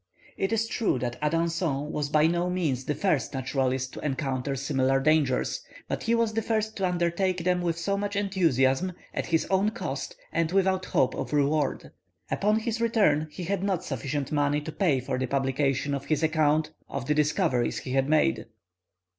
[0.35, 4.99] It is true that Adanson was by no means the first naturalist to encounter similar
[4.99, 9.45] dangers, but he was the first to undertake them, with so much enthusiasm, at his
[9.51, 11.91] own cost, and without hope of reward.
[12.31, 16.23] Upon his return, he had not sufficient money to pay for the publication of his
[16.23, 18.47] account of the discoveries he had made.